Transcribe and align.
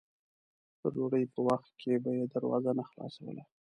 د 0.81 0.81
ډوډۍ 0.93 1.23
په 1.33 1.39
وخت 1.47 1.71
کې 1.81 1.93
به 2.03 2.11
یې 2.17 2.25
دروازه 2.33 2.71
نه 2.79 2.83
خلاصوله. 2.89 3.43